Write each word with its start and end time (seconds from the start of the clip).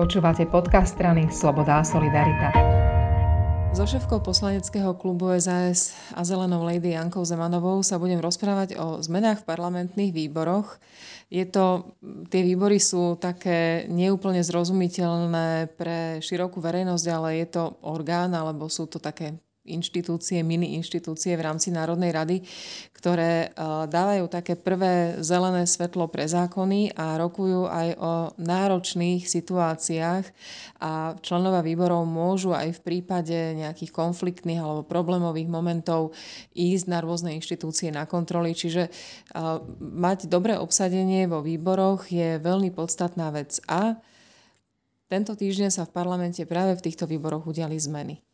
Počúvate 0.00 0.48
podcast 0.48 0.96
strany 0.96 1.28
Sloboda 1.28 1.76
a 1.76 1.84
Solidarita. 1.84 2.48
So 3.76 3.84
šéfkou 3.84 4.24
poslaneckého 4.24 4.96
klubu 4.96 5.28
SAS 5.36 5.92
a 6.16 6.24
zelenou 6.24 6.64
lady 6.64 6.96
Jankou 6.96 7.20
Zemanovou 7.20 7.84
sa 7.84 8.00
budem 8.00 8.16
rozprávať 8.16 8.80
o 8.80 9.04
zmenách 9.04 9.44
v 9.44 9.48
parlamentných 9.52 10.16
výboroch. 10.16 10.80
Je 11.28 11.44
to, 11.44 11.92
tie 12.32 12.40
výbory 12.40 12.80
sú 12.80 13.20
také 13.20 13.84
neúplne 13.92 14.40
zrozumiteľné 14.40 15.76
pre 15.76 16.24
širokú 16.24 16.64
verejnosť, 16.64 17.06
ale 17.12 17.44
je 17.44 17.60
to 17.60 17.76
orgán 17.84 18.32
alebo 18.32 18.72
sú 18.72 18.88
to 18.88 18.96
také 19.04 19.36
inštitúcie, 19.68 20.40
mini 20.40 20.80
inštitúcie 20.80 21.36
v 21.36 21.44
rámci 21.44 21.68
Národnej 21.68 22.16
rady, 22.16 22.36
ktoré 22.96 23.48
e, 23.48 23.48
dávajú 23.88 24.24
také 24.32 24.56
prvé 24.56 25.20
zelené 25.20 25.68
svetlo 25.68 26.08
pre 26.08 26.24
zákony 26.24 26.96
a 26.96 27.20
rokujú 27.20 27.68
aj 27.68 27.88
o 28.00 28.12
náročných 28.40 29.28
situáciách 29.28 30.24
a 30.80 31.12
členova 31.20 31.60
výborov 31.60 32.08
môžu 32.08 32.56
aj 32.56 32.80
v 32.80 32.84
prípade 32.84 33.36
nejakých 33.36 33.92
konfliktných 33.92 34.60
alebo 34.64 34.80
problémových 34.80 35.48
momentov 35.52 36.16
ísť 36.56 36.84
na 36.88 37.04
rôzne 37.04 37.36
inštitúcie 37.36 37.92
na 37.92 38.08
kontroly. 38.08 38.56
Čiže 38.56 38.88
e, 38.88 38.90
mať 39.80 40.24
dobré 40.24 40.56
obsadenie 40.56 41.28
vo 41.28 41.44
výboroch 41.44 42.08
je 42.08 42.40
veľmi 42.40 42.72
podstatná 42.72 43.28
vec. 43.28 43.60
A 43.68 44.00
tento 45.10 45.36
týždeň 45.36 45.68
sa 45.68 45.84
v 45.84 45.92
parlamente 45.92 46.40
práve 46.48 46.78
v 46.78 46.84
týchto 46.86 47.04
výboroch 47.04 47.44
udiali 47.44 47.76
zmeny. 47.76 48.29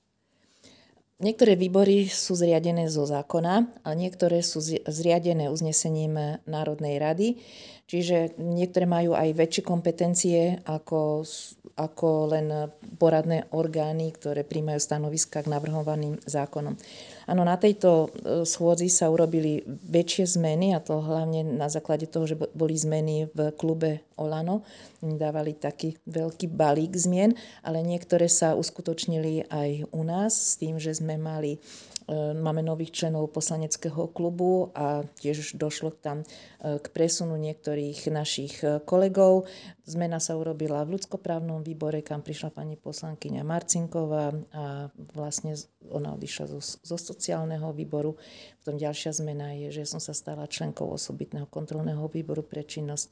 Niektoré 1.16 1.56
výbory 1.56 2.12
sú 2.12 2.36
zriadené 2.36 2.92
zo 2.92 3.08
zákona 3.08 3.80
a 3.88 3.90
niektoré 3.96 4.44
sú 4.44 4.60
zriadené 4.84 5.48
uznesením 5.48 6.44
Národnej 6.44 7.00
rady, 7.00 7.40
čiže 7.88 8.36
niektoré 8.36 8.84
majú 8.84 9.16
aj 9.16 9.32
väčšie 9.32 9.62
kompetencie 9.64 10.60
ako, 10.68 11.24
ako 11.72 12.08
len 12.36 12.68
poradné 13.00 13.48
orgány, 13.56 14.12
ktoré 14.12 14.44
príjmajú 14.44 14.76
stanoviska 14.76 15.40
k 15.40 15.48
navrhovaným 15.48 16.20
zákonom. 16.20 16.76
Áno, 17.24 17.42
na 17.48 17.56
tejto 17.56 18.12
e, 18.12 18.44
schôdzi 18.44 18.92
sa 18.92 19.08
urobili 19.08 19.64
väčšie 19.66 20.36
zmeny 20.36 20.76
a 20.76 20.84
to 20.84 21.00
hlavne 21.00 21.42
na 21.42 21.72
základe 21.72 22.12
toho, 22.12 22.28
že 22.28 22.36
boli 22.36 22.76
zmeny 22.76 23.32
v 23.32 23.56
klube 23.56 24.04
Olano. 24.16 24.64
Dávali 25.04 25.54
taký 25.56 25.96
veľký 26.08 26.50
balík 26.50 26.96
zmien, 26.96 27.36
ale 27.62 27.84
niektoré 27.84 28.26
sa 28.26 28.56
uskutočnili 28.56 29.48
aj 29.52 29.92
u 29.92 30.02
nás 30.02 30.32
s 30.32 30.52
tým, 30.56 30.80
že 30.80 30.96
sme 30.96 31.20
mali 31.20 31.60
E, 32.06 32.38
máme 32.38 32.62
nových 32.62 32.94
členov 32.94 33.34
poslaneckého 33.34 34.06
klubu 34.14 34.70
a 34.78 35.02
tiež 35.18 35.58
došlo 35.58 35.90
tam 35.90 36.22
e, 36.22 36.78
k 36.78 36.86
presunu 36.94 37.34
niektorých 37.34 38.06
našich 38.14 38.62
e, 38.62 38.78
kolegov. 38.86 39.50
Zmena 39.90 40.22
sa 40.22 40.38
urobila 40.38 40.86
v 40.86 40.98
ľudskoprávnom 40.98 41.66
výbore, 41.66 42.06
kam 42.06 42.22
prišla 42.22 42.54
pani 42.54 42.78
poslankyňa 42.78 43.42
Marcinková 43.42 44.30
a 44.54 44.86
vlastne 45.18 45.58
ona 45.90 46.14
odišla 46.14 46.46
zo, 46.46 46.62
zo 46.62 46.94
sociálneho 46.98 47.74
výboru. 47.74 48.14
Potom 48.62 48.78
ďalšia 48.78 49.10
zmena 49.10 49.58
je, 49.66 49.82
že 49.82 49.90
som 49.90 49.98
sa 49.98 50.14
stala 50.14 50.46
členkou 50.46 50.86
osobitného 50.86 51.50
kontrolného 51.50 52.06
výboru 52.06 52.46
pre 52.46 52.62
činnosť 52.62 53.10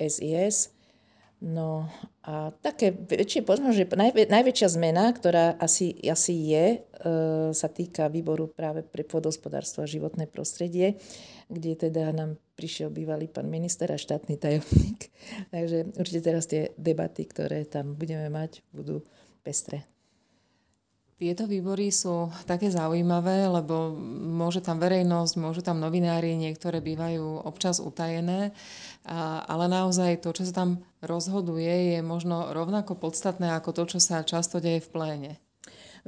SIS 0.00 0.80
No 1.40 1.88
a 2.20 2.52
také 2.60 2.92
väčšie, 2.92 3.48
možno, 3.48 3.72
že 3.72 3.88
najvä, 3.88 4.28
najväčšia 4.28 4.76
zmena, 4.76 5.08
ktorá 5.08 5.56
asi, 5.56 5.96
asi 6.04 6.36
je, 6.52 6.64
e, 6.76 6.78
sa 7.56 7.68
týka 7.72 8.12
výboru 8.12 8.44
práve 8.44 8.84
pre 8.84 9.08
pôdohospodárstvo 9.08 9.80
a 9.80 9.88
životné 9.88 10.28
prostredie, 10.28 11.00
kde 11.48 11.88
teda 11.88 12.12
nám 12.12 12.36
prišiel 12.60 12.92
bývalý 12.92 13.24
pán 13.24 13.48
minister 13.48 13.88
a 13.88 13.96
štátny 13.96 14.36
tajomník. 14.36 15.08
Takže 15.56 15.96
určite 15.96 16.20
teraz 16.20 16.44
tie 16.44 16.76
debaty, 16.76 17.24
ktoré 17.24 17.64
tam 17.64 17.96
budeme 17.96 18.28
mať, 18.28 18.60
budú 18.76 19.00
pestré. 19.40 19.88
Tieto 21.20 21.44
výbory 21.44 21.92
sú 21.92 22.32
také 22.48 22.72
zaujímavé, 22.72 23.44
lebo 23.44 23.92
môže 24.24 24.64
tam 24.64 24.80
verejnosť, 24.80 25.36
môžu 25.36 25.60
tam 25.60 25.76
novinári, 25.76 26.32
niektoré 26.32 26.80
bývajú 26.80 27.44
občas 27.44 27.76
utajené, 27.76 28.56
ale 29.44 29.68
naozaj 29.68 30.24
to, 30.24 30.32
čo 30.32 30.48
sa 30.48 30.64
tam 30.64 30.80
rozhoduje, 31.04 31.92
je 31.92 32.00
možno 32.00 32.56
rovnako 32.56 32.96
podstatné 32.96 33.52
ako 33.52 33.76
to, 33.76 33.82
čo 33.92 33.98
sa 34.00 34.24
často 34.24 34.64
deje 34.64 34.80
v 34.80 34.88
pléne. 34.96 35.32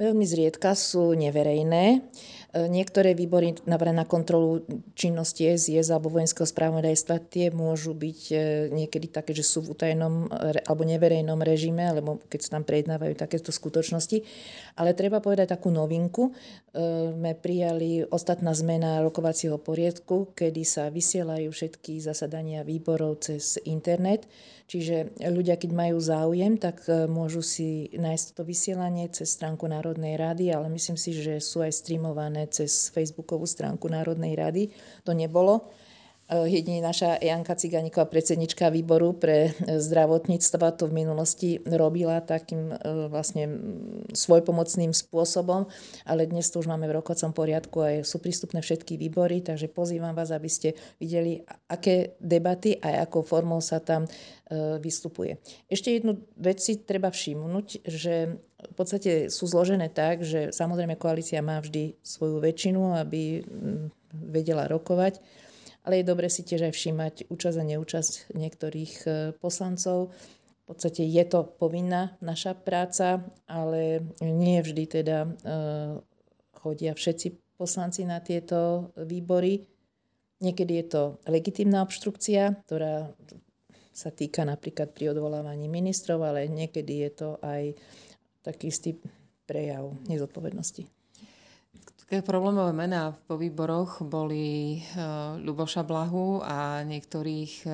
Veľmi 0.01 0.25
zriedka 0.25 0.73
sú 0.73 1.13
neverejné. 1.13 2.01
E, 2.53 2.69
niektoré 2.69 3.17
výbory 3.17 3.57
na 3.65 4.05
kontrolu 4.05 4.61
činnosti 4.93 5.49
SIS 5.57 5.89
alebo 5.89 6.13
vojenského 6.13 6.45
správodajstva 6.45 7.17
tie 7.25 7.49
môžu 7.49 7.97
byť 7.97 8.19
e, 8.29 8.35
niekedy 8.69 9.09
také, 9.09 9.33
že 9.33 9.41
sú 9.41 9.65
v 9.65 9.73
utajenom 9.73 10.29
alebo 10.69 10.85
neverejnom 10.85 11.41
režime, 11.41 11.81
alebo 11.81 12.21
keď 12.29 12.39
sa 12.45 12.49
tam 12.61 12.63
prejednávajú 12.69 13.17
takéto 13.17 13.49
skutočnosti. 13.49 14.21
Ale 14.77 14.93
treba 14.93 15.17
povedať 15.17 15.49
takú 15.57 15.73
novinku. 15.73 16.29
E, 16.29 16.31
sme 17.17 17.33
prijali 17.33 18.05
ostatná 18.05 18.53
zmena 18.53 19.01
rokovacieho 19.01 19.57
poriadku, 19.57 20.37
kedy 20.37 20.61
sa 20.61 20.93
vysielajú 20.93 21.49
všetky 21.49 22.05
zasadania 22.05 22.61
výborov 22.61 23.25
cez 23.25 23.57
internet. 23.65 24.29
Čiže 24.63 25.19
ľudia, 25.27 25.59
keď 25.59 25.75
majú 25.75 25.99
záujem, 25.99 26.55
tak 26.55 26.87
môžu 27.11 27.43
si 27.43 27.91
nájsť 27.93 28.27
to 28.39 28.47
vysielanie 28.47 29.11
cez 29.11 29.35
stránku 29.35 29.67
Národnej 29.67 30.15
rady, 30.15 30.55
ale 30.55 30.71
myslím 30.71 30.95
si, 30.95 31.11
že 31.11 31.43
sú 31.43 31.61
aj 31.61 31.83
streamované 31.83 32.42
cez 32.49 32.89
facebookovú 32.91 33.47
stránku 33.47 33.87
Národnej 33.87 34.33
rady. 34.35 34.63
To 35.03 35.15
nebolo. 35.15 35.71
E, 36.23 36.47
jedine 36.47 36.79
naša 36.79 37.19
Janka 37.19 37.55
Ciganíková, 37.55 38.07
predsednička 38.07 38.71
výboru 38.71 39.11
pre 39.11 39.51
e, 39.51 39.75
zdravotníctva, 39.75 40.79
to 40.79 40.87
v 40.87 41.03
minulosti 41.03 41.59
robila 41.67 42.23
takým 42.23 42.71
e, 42.71 42.75
vlastne 43.11 43.51
svojpomocným 44.15 44.95
spôsobom, 44.95 45.67
ale 46.07 46.23
dnes 46.23 46.47
to 46.47 46.63
už 46.63 46.71
máme 46.71 46.87
v 46.87 46.95
rokovacom 46.95 47.35
poriadku 47.35 47.77
a 47.83 47.89
sú 48.07 48.23
prístupné 48.23 48.63
všetky 48.63 48.95
výbory, 48.95 49.43
takže 49.43 49.67
pozývam 49.67 50.15
vás, 50.15 50.31
aby 50.31 50.47
ste 50.47 50.79
videli, 50.95 51.43
aké 51.67 52.15
debaty 52.23 52.79
a 52.79 53.03
akou 53.03 53.25
formou 53.25 53.59
sa 53.59 53.83
tam 53.83 54.07
vystupuje. 54.53 55.41
Ešte 55.65 55.97
jednu 55.97 56.21
vec 56.37 56.61
si 56.61 56.77
treba 56.77 57.09
všimnúť, 57.09 57.89
že 57.89 58.37
v 58.61 58.75
podstate 58.77 59.33
sú 59.33 59.49
zložené 59.49 59.89
tak, 59.89 60.21
že 60.21 60.53
samozrejme 60.53 60.93
koalícia 60.93 61.41
má 61.41 61.57
vždy 61.57 61.97
svoju 62.05 62.37
väčšinu, 62.37 63.01
aby 63.01 63.41
vedela 64.13 64.69
rokovať, 64.69 65.17
ale 65.83 65.99
je 65.99 66.09
dobre 66.09 66.31
si 66.31 66.47
tiež 66.47 66.71
aj 66.71 66.73
všímať 66.73 67.13
účasť 67.27 67.57
a 67.59 67.69
neúčasť 67.75 68.13
niektorých 68.35 68.93
e, 69.03 69.09
poslancov. 69.37 70.15
V 70.63 70.63
podstate 70.63 71.03
je 71.03 71.23
to 71.27 71.43
povinná 71.43 72.15
naša 72.23 72.55
práca, 72.55 73.19
ale 73.51 73.99
nie 74.23 74.63
vždy 74.63 74.83
teda 74.87 75.27
e, 75.27 75.29
chodia 76.63 76.95
všetci 76.95 77.59
poslanci 77.59 78.07
na 78.07 78.23
tieto 78.23 78.91
výbory. 78.95 79.59
Niekedy 80.39 80.73
je 80.83 80.85
to 80.87 81.01
legitimná 81.27 81.83
obštrukcia, 81.83 82.63
ktorá 82.67 83.11
sa 83.93 84.09
týka 84.09 84.41
napríklad 84.47 84.89
pri 84.95 85.13
odvolávaní 85.13 85.69
ministrov, 85.69 86.23
ale 86.25 86.49
niekedy 86.49 87.05
je 87.07 87.11
to 87.13 87.29
aj 87.43 87.77
taký 88.41 88.73
istý 88.73 88.97
prejav 89.45 89.93
nezodpovednosti. 90.07 91.02
Také 92.13 92.29
problémové 92.29 92.77
mená 92.77 93.09
po 93.25 93.41
výboroch 93.41 94.05
boli 94.05 94.77
uh, 94.93 95.33
Ľuboša 95.41 95.81
Blahu 95.81 96.45
a 96.45 96.85
niektorých 96.85 97.65
uh, 97.65 97.73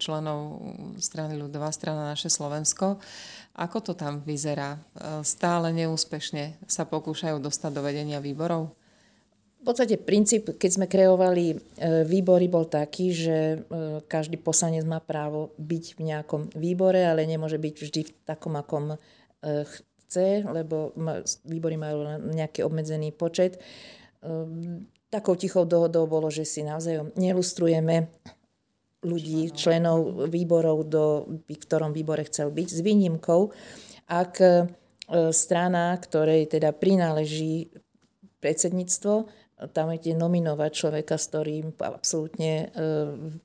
členov 0.00 0.64
strany 0.96 1.36
ľudová 1.36 1.68
strana 1.76 2.08
naše 2.08 2.32
Slovensko. 2.32 2.96
Ako 3.52 3.84
to 3.84 3.92
tam 3.92 4.24
vyzerá? 4.24 4.80
Uh, 4.80 5.20
stále 5.20 5.76
neúspešne 5.76 6.56
sa 6.64 6.88
pokúšajú 6.88 7.36
dostať 7.36 7.70
do 7.76 7.84
vedenia 7.84 8.16
výborov? 8.16 8.72
V 9.60 9.64
podstate 9.68 10.00
princíp, 10.00 10.56
keď 10.56 10.70
sme 10.72 10.88
kreovali 10.88 11.76
výbory, 12.08 12.48
bol 12.48 12.64
taký, 12.72 13.12
že 13.12 13.60
každý 14.08 14.40
poslanec 14.40 14.88
má 14.88 15.04
právo 15.04 15.52
byť 15.60 15.84
v 16.00 16.16
nejakom 16.16 16.48
výbore, 16.56 17.04
ale 17.04 17.28
nemôže 17.28 17.60
byť 17.60 17.74
vždy 17.76 18.00
v 18.08 18.12
takom, 18.24 18.56
akom 18.56 18.96
chce, 20.06 20.46
lebo 20.46 20.94
výbory 21.42 21.76
majú 21.76 22.06
nejaký 22.30 22.62
obmedzený 22.62 23.10
počet. 23.12 23.58
Ehm, 24.22 24.86
takou 25.10 25.34
tichou 25.34 25.66
dohodou 25.66 26.06
bolo, 26.06 26.30
že 26.30 26.46
si 26.46 26.62
navzájom 26.62 27.10
nelustrujeme 27.18 28.08
ľudí, 29.06 29.54
členov 29.54 30.30
výborov, 30.30 30.88
do, 30.88 31.04
v 31.46 31.54
ktorom 31.54 31.94
výbore 31.94 32.26
chcel 32.26 32.50
byť, 32.50 32.68
s 32.68 32.80
výnimkou, 32.82 33.54
ak 34.10 34.32
e, 34.42 34.50
strana, 35.30 35.94
ktorej 35.94 36.50
teda 36.50 36.74
prináleží 36.74 37.70
predsedníctvo, 38.42 39.30
tam 39.72 39.88
je 39.96 40.12
nominovať 40.12 40.70
človeka, 40.74 41.16
s 41.16 41.32
ktorým 41.32 41.72
absolútne 41.80 42.52
e, 42.52 42.86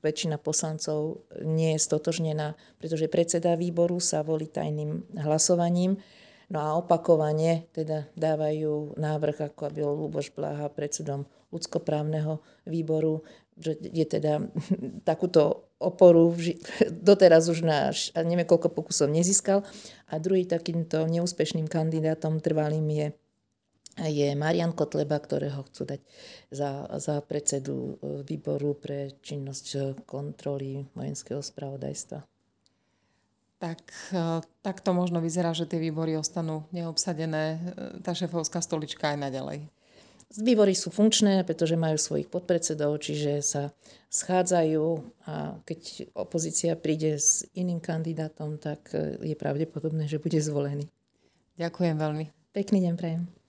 väčšina 0.04 0.36
poslancov 0.36 1.24
nie 1.40 1.72
je 1.78 1.80
stotožnená, 1.80 2.52
pretože 2.76 3.08
predseda 3.08 3.56
výboru 3.56 3.96
sa 3.96 4.20
volí 4.20 4.44
tajným 4.44 5.16
hlasovaním 5.24 5.96
No 6.52 6.58
a 6.60 6.76
opakovane 6.76 7.64
teda 7.72 8.12
dávajú 8.12 9.00
návrh, 9.00 9.48
ako 9.48 9.72
bol 9.72 9.96
Luboš 9.96 10.36
Blaha 10.36 10.68
predsedom 10.68 11.24
ľudskoprávneho 11.48 12.44
výboru. 12.68 13.24
že 13.56 13.80
je 13.80 14.04
teda 14.04 14.44
takúto 15.08 15.72
oporu 15.80 16.36
doteraz 17.08 17.48
už 17.48 17.64
na 17.64 17.88
neviem 18.20 18.44
koľko 18.44 18.68
pokusov 18.68 19.08
nezískal. 19.08 19.64
A 20.12 20.20
druhý 20.20 20.44
takýmto 20.44 21.08
neúspešným 21.08 21.72
kandidátom 21.72 22.36
trvalým 22.44 22.84
je, 22.92 23.06
je 24.12 24.28
Marian 24.36 24.76
Kotleba, 24.76 25.16
ktorého 25.16 25.64
chcú 25.72 25.88
dať 25.88 26.00
za, 26.52 26.84
za 27.00 27.24
predsedu 27.24 27.96
e, 27.96 28.20
výboru 28.28 28.76
pre 28.76 29.16
činnosť 29.24 30.04
kontroly 30.04 30.84
vojenského 30.92 31.40
spravodajstva. 31.40 32.31
Tak, 33.62 33.78
e, 34.10 34.42
tak 34.66 34.82
to 34.82 34.90
možno 34.90 35.22
vyzerá, 35.22 35.54
že 35.54 35.70
tie 35.70 35.78
výbory 35.78 36.18
ostanú 36.18 36.66
neobsadené, 36.74 37.44
e, 37.54 37.58
tá 38.02 38.10
šefovská 38.10 38.58
stolička 38.58 39.14
aj 39.14 39.22
naďalej. 39.22 39.70
Výbory 40.34 40.74
sú 40.74 40.90
funkčné, 40.90 41.46
pretože 41.46 41.78
majú 41.78 41.94
svojich 41.94 42.26
podpredsedov, 42.26 42.98
čiže 42.98 43.44
sa 43.44 43.62
schádzajú 44.08 44.84
a 45.28 45.60
keď 45.62 46.10
opozícia 46.16 46.72
príde 46.72 47.20
s 47.20 47.44
iným 47.52 47.84
kandidátom, 47.84 48.56
tak 48.56 48.96
je 49.20 49.36
pravdepodobné, 49.36 50.08
že 50.08 50.16
bude 50.16 50.40
zvolený. 50.40 50.88
Ďakujem 51.60 52.00
veľmi. 52.00 52.24
Pekný 52.56 52.80
deň 52.88 52.94
prajem. 52.96 53.41